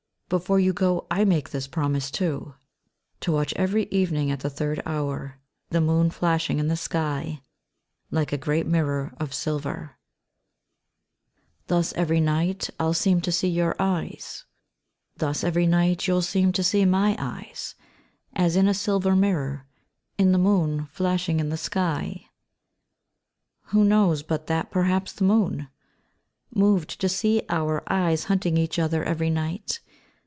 [0.31, 2.55] Before you go, I make this promise too—
[3.19, 7.41] To watch every evening at the third hour The moon flashing in the sky
[8.11, 9.97] Like a great mirror of silver.
[11.67, 14.45] 47 THE MIRROR ^ Thus every night, I'll seem to see your eyes,
[15.17, 17.75] Thus every night, you'll seem to see my eyes,
[18.31, 19.67] As in a silver mirror
[20.17, 22.27] In the moon, flashing in the sky.
[23.63, 25.67] Who knows but that perhaps the moon,
[26.55, 29.81] Moved to sec our eyes hunting each other every night.